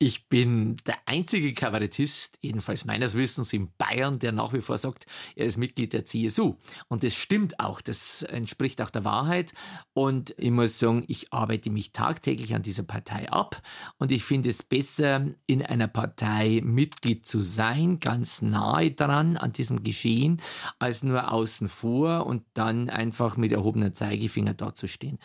[0.00, 5.06] Ich bin der einzige Kabarettist, jedenfalls meines Wissens in Bayern, der nach wie vor sagt,
[5.36, 6.56] er ist Mitglied der CSU.
[6.88, 9.52] Und das stimmt auch, das entspricht auch der Wahrheit.
[9.92, 13.62] Und ich muss sagen, ich arbeite mich tagtäglich an dieser Partei ab.
[13.96, 19.52] Und ich finde es besser, in einer Partei Mitglied zu sein, ganz nahe dran an
[19.52, 20.42] diesem Geschehen,
[20.80, 25.20] als nur außen vor und dann einfach mit erhobener Zeigefinger dazustehen.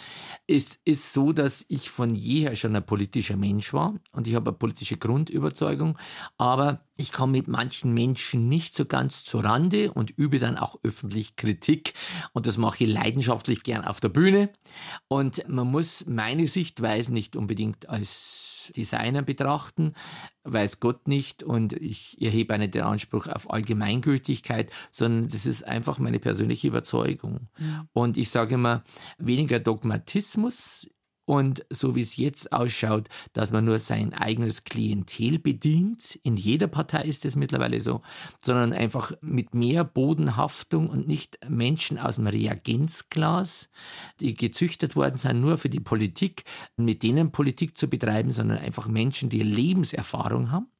[0.45, 4.58] Es ist so, dass ich von jeher schon ein politischer Mensch war und ich habe
[4.59, 5.97] politische Grundüberzeugung,
[6.37, 10.77] aber ich komme mit manchen Menschen nicht so ganz zur Rande und übe dann auch
[10.83, 11.93] öffentlich Kritik.
[12.33, 14.49] Und das mache ich leidenschaftlich gern auf der Bühne.
[15.07, 19.93] Und man muss meine Sichtweisen nicht unbedingt als Designer betrachten,
[20.43, 21.43] weiß Gott nicht.
[21.43, 27.47] Und ich erhebe nicht den Anspruch auf Allgemeingültigkeit, sondern das ist einfach meine persönliche Überzeugung.
[27.57, 27.87] Ja.
[27.93, 28.83] Und ich sage immer,
[29.17, 30.89] weniger Dogmatismus
[31.29, 36.65] und so wie es jetzt ausschaut, dass man nur sein eigenes Klientel bedient, in jeder
[36.65, 38.01] Partei ist es mittlerweile so,
[38.41, 43.69] sondern einfach mit mehr Bodenhaftung und nicht Menschen aus dem Reagenzglas,
[44.19, 46.45] die gezüchtet worden sind, nur für die Politik,
[46.77, 50.71] mit denen Politik zu betreiben, sondern einfach Menschen, die Lebenserfahrung haben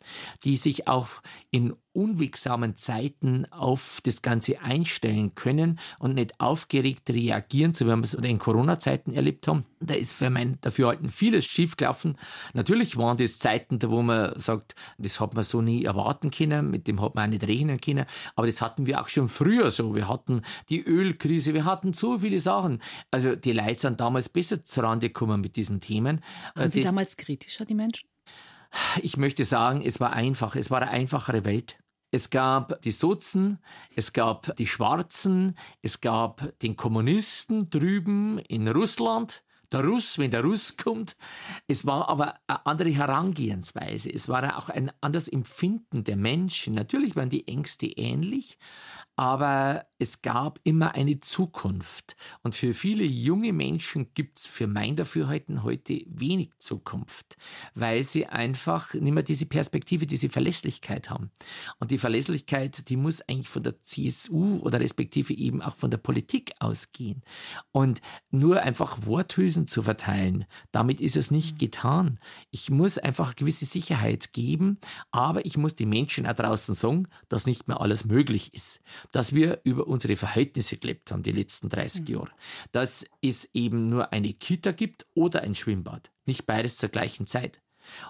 [0.43, 1.07] die sich auch
[1.51, 8.03] in unwegsamen Zeiten auf das Ganze einstellen können und nicht aufgeregt reagieren, so wie wir
[8.03, 9.65] es in Corona-Zeiten erlebt haben.
[9.81, 12.15] Da ist für mein Dafürhalten vieles schiefgelaufen.
[12.53, 16.71] Natürlich waren das Zeiten, da wo man sagt, das hat man so nie erwarten können,
[16.71, 19.69] mit dem hat man auch nicht rechnen können, aber das hatten wir auch schon früher
[19.69, 19.93] so.
[19.93, 22.81] Wir hatten die Ölkrise, wir hatten so viele Sachen.
[23.11, 26.21] Also die Leute sind damals besser zurande gekommen mit diesen Themen.
[26.55, 28.07] Waren Sie das, damals kritischer, die Menschen?
[29.01, 30.55] Ich möchte sagen, es war einfach.
[30.55, 31.77] Es war eine einfachere Welt.
[32.11, 33.59] Es gab die Sozen,
[33.95, 40.43] es gab die Schwarzen, es gab den Kommunisten drüben in Russland, der Russ, wenn der
[40.43, 41.15] Russ kommt.
[41.67, 44.11] Es war aber eine andere Herangehensweise.
[44.11, 46.73] Es war auch ein anderes Empfinden der Menschen.
[46.73, 48.57] Natürlich waren die Ängste ähnlich,
[49.15, 52.15] aber es gab immer eine Zukunft.
[52.41, 57.35] Und für viele junge Menschen gibt es für mein Dafürhalten heute wenig Zukunft,
[57.75, 61.31] weil sie einfach nicht mehr diese Perspektive, diese Verlässlichkeit haben.
[61.79, 65.97] Und die Verlässlichkeit, die muss eigentlich von der CSU oder respektive eben auch von der
[65.97, 67.21] Politik ausgehen.
[67.73, 67.99] Und
[68.31, 72.19] nur einfach Worthülsen zu verteilen, damit ist es nicht getan.
[72.51, 74.79] Ich muss einfach gewisse Sicherheit geben,
[75.11, 79.33] aber ich muss die Menschen da draußen sagen, dass nicht mehr alles möglich ist dass
[79.33, 82.13] wir über unsere Verhältnisse gelebt haben die letzten 30 mhm.
[82.13, 82.31] Jahre.
[82.71, 86.11] Dass es eben nur eine Kita gibt oder ein Schwimmbad.
[86.25, 87.61] Nicht beides zur gleichen Zeit.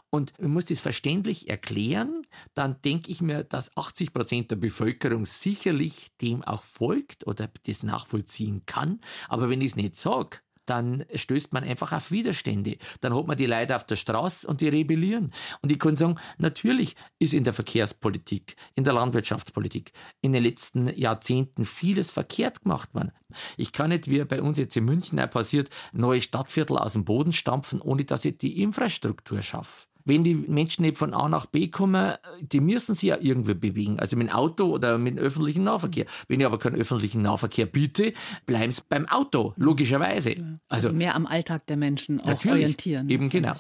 [0.10, 2.22] Und man muss das verständlich erklären,
[2.54, 7.84] dann denke ich mir, dass 80 Prozent der Bevölkerung sicherlich dem auch folgt oder das
[7.84, 9.00] nachvollziehen kann.
[9.30, 12.78] Aber wenn ich es nicht sage, dann stößt man einfach auf Widerstände.
[13.02, 15.32] Dann hat man die Leute auf der Straße und die rebellieren.
[15.62, 20.88] Und ich kann sagen, natürlich ist in der Verkehrspolitik, in der Landwirtschaftspolitik in den letzten
[20.96, 23.12] Jahrzehnten vieles verkehrt gemacht worden.
[23.58, 27.06] Ich kann nicht, wie bei uns jetzt in München auch passiert, neue Stadtviertel aus dem
[27.06, 31.46] Boden stampfen, ohne dass ich die Infrastruktur schaffe wenn die Menschen nicht von A nach
[31.46, 34.00] B kommen, die müssen sich ja irgendwie bewegen.
[34.00, 36.06] Also mit dem Auto oder mit dem öffentlichen Nahverkehr.
[36.28, 38.14] Wenn ich aber keinen öffentlichen Nahverkehr biete,
[38.46, 40.32] bleiben sie beim Auto, logischerweise.
[40.68, 43.10] Also, also, mehr am Alltag der Menschen auch orientieren.
[43.10, 43.54] Eben genau.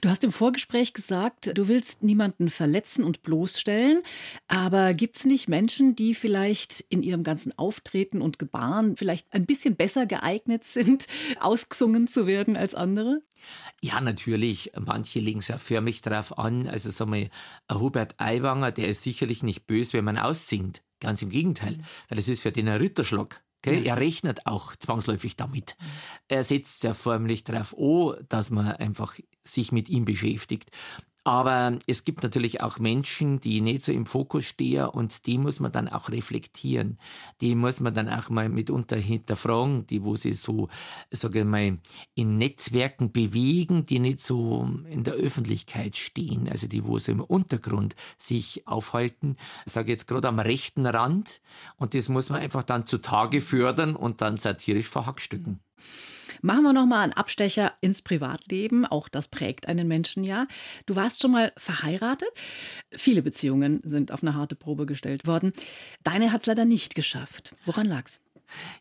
[0.00, 4.02] Du hast im Vorgespräch gesagt, du willst niemanden verletzen und bloßstellen,
[4.48, 9.46] aber gibt es nicht Menschen, die vielleicht in ihrem ganzen Auftreten und Gebaren vielleicht ein
[9.46, 11.06] bisschen besser geeignet sind,
[11.40, 13.22] ausgesungen zu werden als andere?
[13.80, 14.72] Ja, natürlich.
[14.78, 16.68] Manche legen es ja förmlich darauf an.
[16.68, 17.28] Also sagen wir,
[17.70, 20.82] Hubert Aiwanger, der ist sicherlich nicht böse, wenn man aussingt.
[21.00, 21.76] Ganz im Gegenteil.
[21.76, 21.84] Mhm.
[22.08, 23.42] Weil das ist für den ein Ritterschlag.
[23.66, 23.72] Ja.
[23.72, 25.76] Er rechnet auch zwangsläufig damit.
[26.28, 30.70] Er setzt ja förmlich darauf an, dass man einfach sich mit ihm beschäftigt.
[31.26, 35.58] Aber es gibt natürlich auch Menschen, die nicht so im Fokus stehen und die muss
[35.58, 36.98] man dann auch reflektieren.
[37.40, 40.68] Die muss man dann auch mal mitunter hinterfragen, die wo sie so,
[41.10, 41.78] sage ich mal,
[42.14, 47.22] in Netzwerken bewegen, die nicht so in der Öffentlichkeit stehen, also die wo so im
[47.22, 51.40] Untergrund sich aufhalten, sage jetzt gerade am rechten Rand
[51.76, 55.60] und das muss man einfach dann zutage fördern und dann satirisch verhackstücken.
[56.42, 58.86] Machen wir noch mal einen Abstecher ins Privatleben.
[58.86, 60.46] Auch das prägt einen Menschen ja.
[60.86, 62.28] Du warst schon mal verheiratet.
[62.92, 65.52] Viele Beziehungen sind auf eine harte Probe gestellt worden.
[66.02, 67.54] Deine hat es leider nicht geschafft.
[67.64, 68.20] Woran lag's?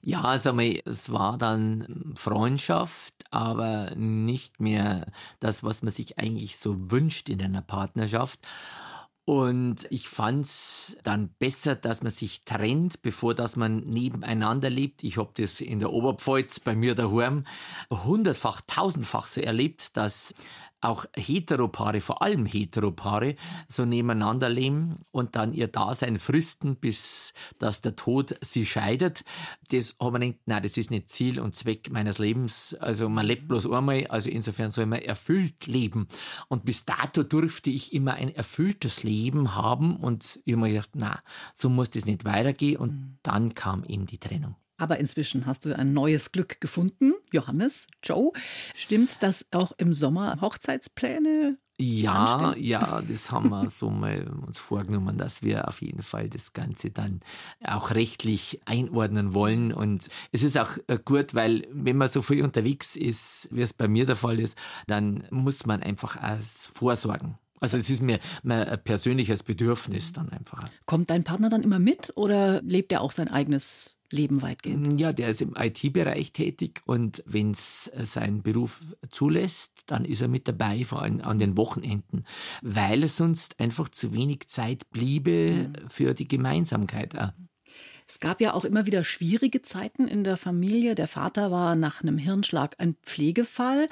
[0.02, 5.08] Ja, also es war dann Freundschaft, aber nicht mehr
[5.40, 8.40] das, was man sich eigentlich so wünscht in einer Partnerschaft.
[9.26, 15.02] Und ich fand es dann besser, dass man sich trennt, bevor dass man nebeneinander lebt.
[15.04, 17.46] Ich habe das in der Oberpfalz bei mir daheim
[17.90, 20.34] hundertfach, tausendfach so erlebt, dass
[20.84, 23.36] auch Heteropaare, vor allem Heteropaare,
[23.68, 29.24] so nebeneinander leben und dann ihr Dasein fristen, bis dass der Tod sie scheidet.
[29.70, 32.74] Das haben wir gedacht, nein, das ist nicht Ziel und Zweck meines Lebens.
[32.76, 36.08] Also man lebt bloß einmal, also insofern soll man erfüllt leben.
[36.48, 40.92] Und bis dato durfte ich immer ein erfülltes Leben haben und ich habe mir gedacht,
[40.94, 41.20] na,
[41.54, 42.78] so muss das nicht weitergehen.
[42.78, 43.18] Und mhm.
[43.24, 44.56] dann kam eben die Trennung.
[44.84, 48.34] Aber inzwischen hast du ein neues Glück gefunden, Johannes, Joe.
[48.76, 52.66] Stimmt's, dass auch im Sommer Hochzeitspläne ja, anstehen?
[52.66, 56.90] ja, das haben wir so mal uns vorgenommen, dass wir auf jeden Fall das Ganze
[56.90, 57.22] dann
[57.64, 59.72] auch rechtlich einordnen wollen.
[59.72, 63.72] Und es ist auch äh, gut, weil wenn man so viel unterwegs ist, wie es
[63.72, 66.18] bei mir der Fall ist, dann muss man einfach
[66.74, 67.38] vorsorgen.
[67.62, 70.68] Also es ist mir ein persönliches Bedürfnis dann einfach.
[70.86, 75.00] Kommt dein Partner dann immer mit oder lebt er auch sein eigenes Leben weitgehend?
[75.00, 80.22] Ja, der ist im IT-Bereich tätig und wenn es äh, seinen Beruf zulässt, dann ist
[80.22, 82.26] er mit dabei, vor allem an den Wochenenden,
[82.62, 85.90] weil es sonst einfach zu wenig Zeit bliebe mhm.
[85.90, 87.14] für die Gemeinsamkeit.
[88.08, 90.96] Es gab ja auch immer wieder schwierige Zeiten in der Familie.
[90.96, 93.90] Der Vater war nach einem Hirnschlag ein Pflegefall.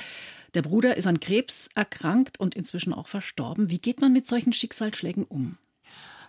[0.53, 3.69] Der Bruder ist an Krebs erkrankt und inzwischen auch verstorben.
[3.69, 5.57] Wie geht man mit solchen Schicksalsschlägen um?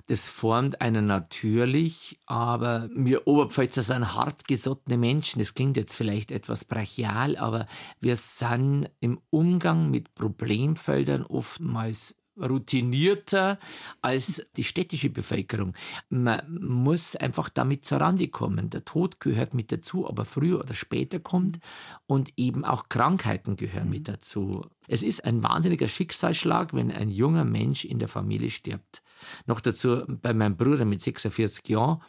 [0.09, 5.39] Das formt einen natürlich, aber wir Oberpfälzer sind hartgesottene Menschen.
[5.39, 7.67] Das klingt jetzt vielleicht etwas brachial, aber
[8.01, 13.59] wir sind im Umgang mit Problemfeldern oftmals routinierter
[14.01, 15.75] als die städtische Bevölkerung.
[16.09, 18.71] Man muss einfach damit zur Rande kommen.
[18.71, 21.59] Der Tod gehört mit dazu, aber früher oder später kommt
[22.07, 24.13] und eben auch Krankheiten gehören mit mhm.
[24.13, 24.63] dazu.
[24.89, 29.03] Es ist ein wahnsinniger Schicksalsschlag, wenn ein junger Mensch in der Familie stirbt.
[29.47, 32.03] Noch dazu bei meinem Bruder mit 46 Jahren,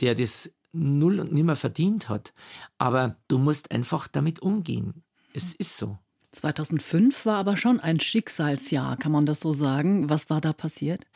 [0.00, 2.32] der das null und nimmer verdient hat.
[2.78, 5.04] Aber du musst einfach damit umgehen.
[5.32, 5.98] Es ist so.
[6.32, 10.10] 2005 war aber schon ein Schicksalsjahr, kann man das so sagen?
[10.10, 11.06] Was war da passiert?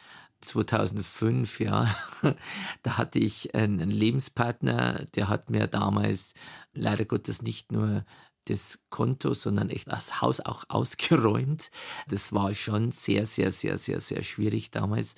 [0.40, 1.94] 2005, ja,
[2.82, 6.34] da hatte ich einen Lebenspartner, der hat mir damals
[6.74, 8.04] leider Gottes nicht nur
[8.46, 11.70] das Konto, sondern echt das Haus auch ausgeräumt.
[12.08, 15.14] Das war schon sehr, sehr, sehr, sehr, sehr schwierig damals.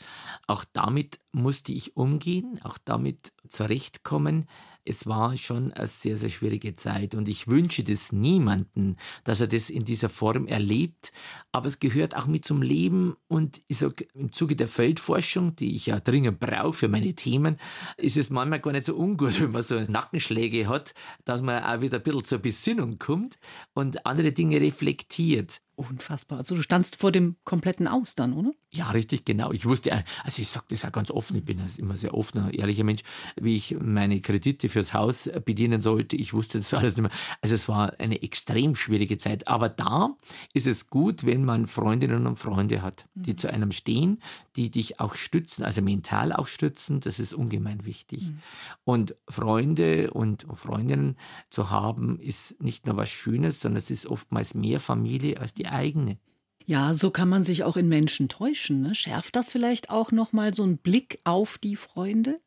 [0.46, 4.46] Auch damit musste ich umgehen, auch damit zurechtkommen
[4.84, 9.46] es war schon eine sehr, sehr schwierige Zeit und ich wünsche das niemanden, dass er
[9.46, 11.12] das in dieser Form erlebt,
[11.52, 15.74] aber es gehört auch mit zum Leben und ich sag, im Zuge der Feldforschung, die
[15.74, 17.56] ich ja dringend brauche für meine Themen,
[17.96, 20.94] ist es manchmal gar nicht so ungut, wenn man so Nackenschläge hat,
[21.24, 23.38] dass man auch wieder ein bisschen zur Besinnung kommt
[23.72, 25.60] und andere Dinge reflektiert.
[25.76, 26.38] Unfassbar.
[26.38, 28.52] Also du standst vor dem kompletten Aus dann, oder?
[28.70, 29.52] Ja, richtig, genau.
[29.52, 32.84] Ich wusste, also ich sage das auch ganz offen, ich bin immer sehr offener, ehrlicher
[32.84, 33.02] Mensch,
[33.40, 36.16] wie ich meine Kredite fürs Haus bedienen sollte.
[36.16, 37.10] Ich wusste das alles nicht mehr.
[37.40, 39.48] Also es war eine extrem schwierige Zeit.
[39.48, 40.16] Aber da
[40.52, 43.36] ist es gut, wenn man Freundinnen und Freunde hat, die mhm.
[43.36, 44.20] zu einem stehen,
[44.56, 47.00] die dich auch stützen, also mental auch stützen.
[47.00, 48.30] Das ist ungemein wichtig.
[48.30, 48.38] Mhm.
[48.84, 51.16] Und Freunde und Freundinnen
[51.50, 55.63] zu haben, ist nicht nur was Schönes, sondern es ist oftmals mehr Familie als die
[55.64, 56.18] die eigene.
[56.66, 58.80] Ja, so kann man sich auch in Menschen täuschen.
[58.80, 58.94] Ne?
[58.94, 62.40] Schärft das vielleicht auch nochmal so einen Blick auf die Freunde?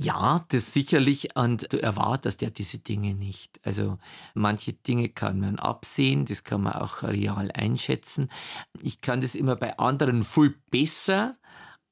[0.00, 1.36] Ja, das sicherlich.
[1.36, 3.58] Und du erwartest ja diese Dinge nicht.
[3.64, 3.98] Also
[4.34, 8.28] manche Dinge kann man absehen, das kann man auch real einschätzen.
[8.80, 11.36] Ich kann das immer bei anderen viel besser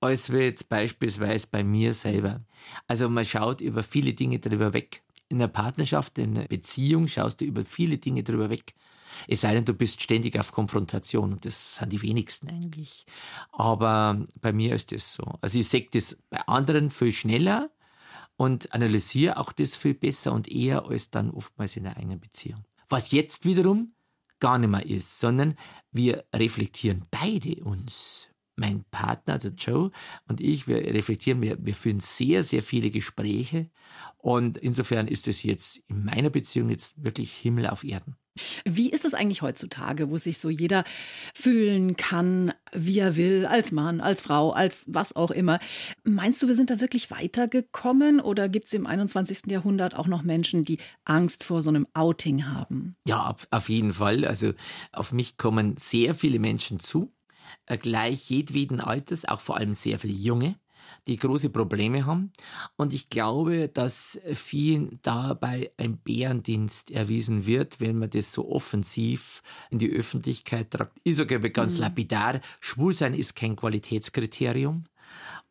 [0.03, 2.41] als wir jetzt beispielsweise bei mir selber.
[2.89, 5.05] Also man schaut über viele Dinge drüber weg.
[5.29, 8.75] In der Partnerschaft, in einer Beziehung schaust du über viele Dinge drüber weg.
[9.29, 13.05] Es sei denn, du bist ständig auf Konfrontation und das sind die wenigsten eigentlich.
[13.53, 15.25] Aber bei mir ist das so.
[15.41, 17.71] Also ich sehe das bei anderen viel schneller
[18.37, 22.65] und analysiere auch das viel besser und eher als dann oftmals in einer eigenen Beziehung.
[22.89, 23.95] Was jetzt wiederum
[24.41, 25.55] gar nicht mehr ist, sondern
[25.93, 28.29] wir reflektieren beide uns.
[28.63, 29.91] Mein Partner, der Joe
[30.29, 33.69] und ich, wir reflektieren, wir, wir führen sehr, sehr viele Gespräche
[34.19, 38.17] und insofern ist es jetzt in meiner Beziehung jetzt wirklich Himmel auf Erden.
[38.65, 40.85] Wie ist es eigentlich heutzutage, wo sich so jeder
[41.35, 45.59] fühlen kann, wie er will, als Mann, als Frau, als was auch immer?
[46.05, 49.51] Meinst du, wir sind da wirklich weitergekommen oder gibt es im 21.
[49.51, 52.95] Jahrhundert auch noch Menschen, die Angst vor so einem Outing haben?
[53.07, 54.25] Ja, auf, auf jeden Fall.
[54.25, 54.55] Also
[54.93, 57.13] auf mich kommen sehr viele Menschen zu,
[57.81, 60.57] gleich jedweden Alters, auch vor allem sehr viele Junge
[61.07, 62.33] die große Probleme haben.
[62.77, 69.43] Und ich glaube, dass vielen dabei ein Bärendienst erwiesen wird, wenn man das so offensiv
[69.71, 70.99] in die Öffentlichkeit tragt.
[71.03, 71.81] Ich sage aber ganz mhm.
[71.81, 74.85] lapidar, Schwulsein ist kein Qualitätskriterium.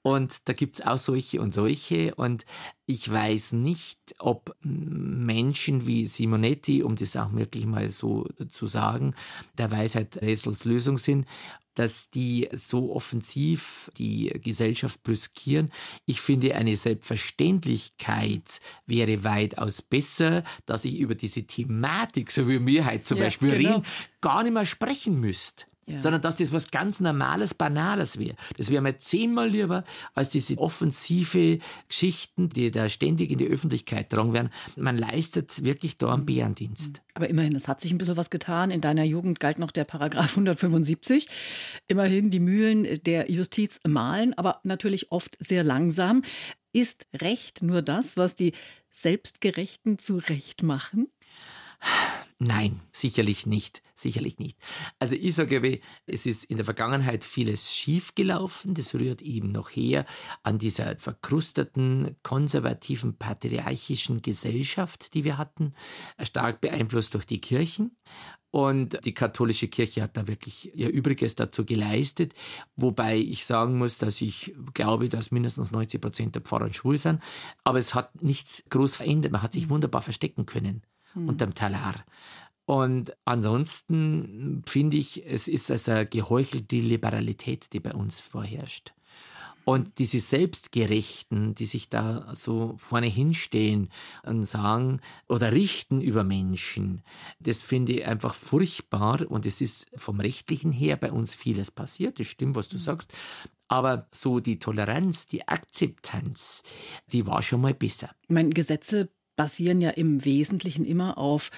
[0.03, 2.15] Und da gibt es auch solche und solche.
[2.15, 2.45] Und
[2.87, 9.13] ich weiß nicht, ob Menschen wie Simonetti, um das auch wirklich mal so zu sagen,
[9.59, 11.27] der Weisheit Rätsels Lösung sind,
[11.75, 15.71] dass die so offensiv die Gesellschaft brüskieren.
[16.05, 22.85] Ich finde, eine Selbstverständlichkeit wäre weitaus besser, dass ich über diese Thematik, so wie wir
[22.85, 23.75] heute zum ja, Beispiel genau.
[23.75, 23.85] reden,
[24.19, 25.65] gar nicht mehr sprechen müsste.
[25.91, 25.99] Ja.
[25.99, 28.35] Sondern dass das was ganz Normales, Banales wäre.
[28.57, 34.09] Das wäre mir zehnmal lieber als diese offensive Geschichten, die da ständig in die Öffentlichkeit
[34.09, 34.49] tragen werden.
[34.75, 37.01] Man leistet wirklich da einen Bärendienst.
[37.13, 38.71] Aber immerhin, es hat sich ein bisschen was getan.
[38.71, 41.27] In deiner Jugend galt noch der Paragraph 175.
[41.87, 46.21] Immerhin die Mühlen der Justiz malen, aber natürlich oft sehr langsam.
[46.73, 48.53] Ist Recht nur das, was die
[48.91, 51.07] Selbstgerechten zu Recht machen?
[52.43, 53.83] Nein, sicherlich nicht.
[53.93, 54.57] Sicherlich nicht.
[54.97, 58.73] Also ich sage, es ist in der Vergangenheit vieles schiefgelaufen.
[58.73, 60.05] Das rührt eben noch her
[60.41, 65.75] an dieser verkrusteten, konservativen, patriarchischen Gesellschaft, die wir hatten,
[66.19, 67.95] stark beeinflusst durch die Kirchen.
[68.49, 72.33] Und die katholische Kirche hat da wirklich ihr Übriges dazu geleistet.
[72.75, 77.21] Wobei ich sagen muss, dass ich glaube, dass mindestens 90 Prozent der Pfarrer schwul sind.
[77.63, 79.31] Aber es hat nichts groß verändert.
[79.31, 80.81] Man hat sich wunderbar verstecken können
[81.13, 81.29] mhm.
[81.29, 81.95] unterm Talar.
[82.65, 88.93] Und ansonsten finde ich, es ist also geheuchelte Liberalität, die bei uns vorherrscht.
[89.63, 93.89] Und diese Selbstgerechten, die sich da so vorne hinstehen
[94.23, 97.03] und sagen oder richten über Menschen,
[97.39, 99.29] das finde ich einfach furchtbar.
[99.29, 102.19] Und es ist vom Rechtlichen her bei uns vieles passiert.
[102.19, 102.81] Das stimmt, was du mhm.
[102.81, 103.13] sagst.
[103.67, 106.63] Aber so die Toleranz, die Akzeptanz,
[107.07, 108.09] die war schon mal besser.
[108.23, 111.51] Ich meine, Gesetze basieren ja im Wesentlichen immer auf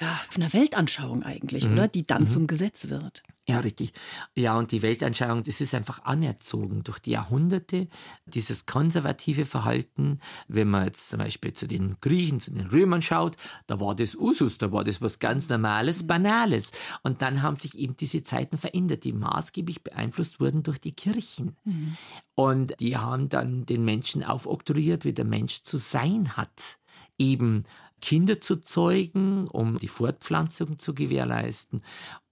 [0.00, 1.72] ja, einer Weltanschauung eigentlich, mhm.
[1.72, 1.88] oder?
[1.88, 2.28] Die dann mhm.
[2.28, 3.24] zum Gesetz wird.
[3.48, 3.92] Ja, richtig.
[4.36, 7.88] Ja, und die Weltanschauung, das ist einfach anerzogen durch die Jahrhunderte,
[8.26, 10.20] dieses konservative Verhalten.
[10.46, 14.14] Wenn man jetzt zum Beispiel zu den Griechen, zu den Römern schaut, da war das
[14.14, 16.06] Usus, da war das was ganz Normales, mhm.
[16.06, 16.70] Banales.
[17.02, 21.56] Und dann haben sich eben diese Zeiten verändert, die maßgeblich beeinflusst wurden durch die Kirchen.
[21.64, 21.96] Mhm.
[22.34, 26.77] Und die haben dann den Menschen aufoktroyiert, wie der Mensch zu sein hat
[27.18, 27.64] eben
[28.00, 31.82] Kinder zu zeugen, um die Fortpflanzung zu gewährleisten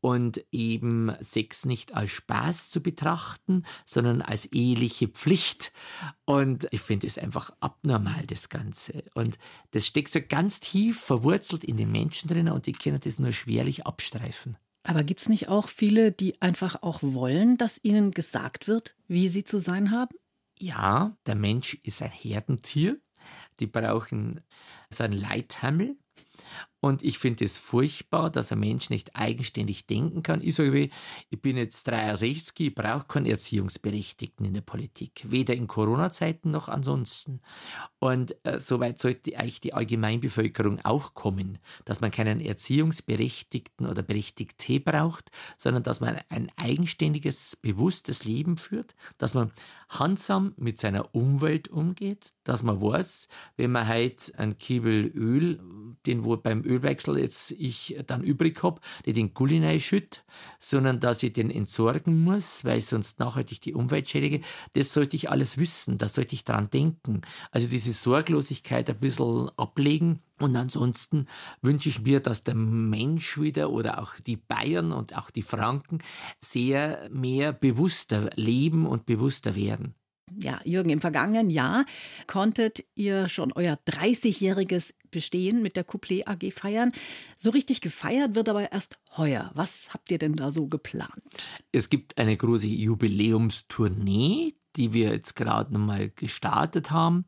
[0.00, 5.72] und eben Sex nicht als Spaß zu betrachten, sondern als eheliche Pflicht.
[6.24, 9.04] Und ich finde es einfach abnormal, das Ganze.
[9.14, 9.38] Und
[9.72, 13.32] das steckt so ganz tief verwurzelt in den Menschen drin und die können das nur
[13.32, 14.56] schwerlich abstreifen.
[14.84, 19.26] Aber gibt es nicht auch viele, die einfach auch wollen, dass ihnen gesagt wird, wie
[19.26, 20.14] sie zu sein haben?
[20.58, 22.98] Ja, der Mensch ist ein Herdentier
[23.60, 24.40] die brauchen
[24.90, 25.96] so einen Leithammel.
[26.80, 30.42] Und ich finde es furchtbar, dass ein Mensch nicht eigenständig denken kann.
[30.42, 30.90] Ich sage,
[31.30, 35.24] ich bin jetzt 63, ich brauche keinen Erziehungsberechtigten in der Politik.
[35.26, 37.40] Weder in Corona-Zeiten noch ansonsten.
[37.98, 44.78] Und äh, soweit sollte eigentlich die Allgemeinbevölkerung auch kommen, dass man keinen Erziehungsberechtigten oder Berechtigte
[44.78, 49.50] braucht, sondern dass man ein eigenständiges, bewusstes Leben führt, dass man
[49.88, 55.60] handsam mit seiner Umwelt umgeht, dass man weiß, wenn man halt ein Kiebel Öl,
[56.06, 60.24] den wo beim Ölwechsel jetzt ich dann übrig habe, nicht den Gulli schütt,
[60.58, 64.40] sondern dass ich den entsorgen muss, weil ich sonst nachhaltig die Umwelt schädige.
[64.74, 67.22] Das sollte ich alles wissen, da sollte ich dran denken.
[67.50, 70.20] Also diese Sorglosigkeit ein bisschen ablegen.
[70.38, 71.26] Und ansonsten
[71.62, 75.98] wünsche ich mir, dass der Mensch wieder oder auch die Bayern und auch die Franken
[76.40, 79.94] sehr mehr bewusster leben und bewusster werden.
[80.34, 81.86] Ja, Jürgen, im vergangenen Jahr
[82.26, 86.92] konntet ihr schon euer 30-jähriges Bestehen mit der Couplet AG feiern.
[87.36, 89.52] So richtig gefeiert wird aber erst heuer.
[89.54, 91.22] Was habt ihr denn da so geplant?
[91.70, 97.24] Es gibt eine große Jubiläumstournee, die wir jetzt gerade nochmal gestartet haben.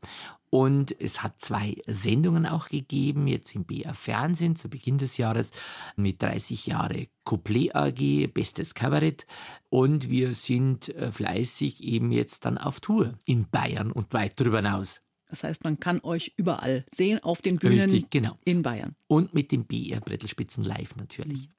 [0.49, 5.51] Und es hat zwei Sendungen auch gegeben, jetzt im BR Fernsehen zu Beginn des Jahres
[5.95, 9.27] mit 30 Jahre Couplet AG, Bestes Kabarett.
[9.69, 14.57] Und wir sind äh, fleißig eben jetzt dann auf Tour in Bayern und weit darüber
[14.57, 15.01] hinaus.
[15.29, 18.37] Das heißt, man kann euch überall sehen auf den Bühnen Richtig, genau.
[18.45, 18.95] in Bayern.
[19.07, 21.49] Und mit dem BR Brettelspitzen live natürlich.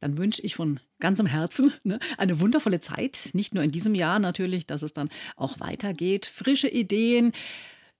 [0.00, 3.30] Dann wünsche ich von ganzem Herzen ne, eine wundervolle Zeit.
[3.34, 6.26] Nicht nur in diesem Jahr natürlich, dass es dann auch weitergeht.
[6.26, 7.32] Frische Ideen,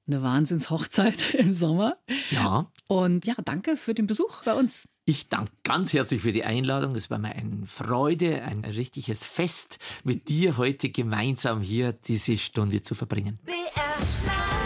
[0.06, 1.96] eine Wahnsinnshochzeit im Sommer.
[2.30, 2.66] Ja.
[2.88, 4.88] Und ja, danke für den Besuch bei uns.
[5.04, 6.94] Ich danke ganz herzlich für die Einladung.
[6.94, 12.82] Es war mir eine Freude, ein richtiges Fest, mit dir heute gemeinsam hier diese Stunde
[12.82, 13.40] zu verbringen.
[13.44, 13.56] BR
[14.06, 14.62] Schlager.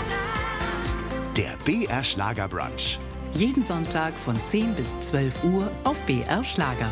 [1.36, 2.98] Der BR Schlager Brunch.
[3.32, 6.90] Jeden Sonntag von 10 bis 12 Uhr auf BR Schlager.